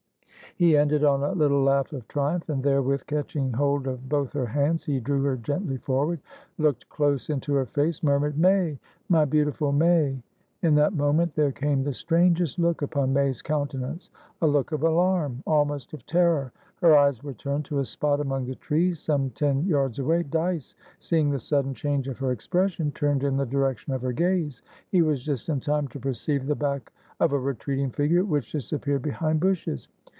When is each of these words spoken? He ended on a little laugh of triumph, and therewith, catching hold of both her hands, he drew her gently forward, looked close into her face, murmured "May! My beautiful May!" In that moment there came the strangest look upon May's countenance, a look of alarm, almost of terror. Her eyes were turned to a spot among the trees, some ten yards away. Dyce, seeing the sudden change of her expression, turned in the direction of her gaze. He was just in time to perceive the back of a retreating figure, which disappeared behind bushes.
He 0.57 0.75
ended 0.75 1.05
on 1.05 1.23
a 1.23 1.31
little 1.31 1.63
laugh 1.63 1.93
of 1.93 2.05
triumph, 2.09 2.49
and 2.49 2.61
therewith, 2.61 3.05
catching 3.07 3.53
hold 3.53 3.87
of 3.87 4.09
both 4.09 4.33
her 4.33 4.47
hands, 4.47 4.83
he 4.83 4.99
drew 4.99 5.23
her 5.23 5.37
gently 5.37 5.77
forward, 5.77 6.19
looked 6.57 6.89
close 6.89 7.29
into 7.29 7.53
her 7.53 7.65
face, 7.65 8.03
murmured 8.03 8.37
"May! 8.37 8.77
My 9.07 9.23
beautiful 9.23 9.71
May!" 9.71 10.21
In 10.61 10.75
that 10.75 10.91
moment 10.91 11.35
there 11.35 11.53
came 11.53 11.83
the 11.85 11.93
strangest 11.93 12.59
look 12.59 12.81
upon 12.81 13.13
May's 13.13 13.41
countenance, 13.41 14.09
a 14.41 14.45
look 14.45 14.73
of 14.73 14.83
alarm, 14.83 15.41
almost 15.47 15.93
of 15.93 16.05
terror. 16.05 16.51
Her 16.81 16.97
eyes 16.97 17.23
were 17.23 17.33
turned 17.33 17.63
to 17.65 17.79
a 17.79 17.85
spot 17.85 18.19
among 18.19 18.45
the 18.45 18.55
trees, 18.55 18.99
some 18.99 19.29
ten 19.29 19.63
yards 19.65 19.99
away. 19.99 20.21
Dyce, 20.23 20.75
seeing 20.99 21.29
the 21.29 21.39
sudden 21.39 21.73
change 21.73 22.09
of 22.09 22.17
her 22.17 22.31
expression, 22.33 22.91
turned 22.91 23.23
in 23.23 23.37
the 23.37 23.45
direction 23.45 23.93
of 23.93 24.01
her 24.01 24.11
gaze. 24.11 24.61
He 24.91 25.01
was 25.01 25.23
just 25.23 25.47
in 25.47 25.61
time 25.61 25.87
to 25.87 25.99
perceive 25.99 26.45
the 26.45 26.55
back 26.55 26.91
of 27.21 27.31
a 27.31 27.39
retreating 27.39 27.89
figure, 27.91 28.25
which 28.25 28.51
disappeared 28.51 29.01
behind 29.01 29.39
bushes. 29.39 29.87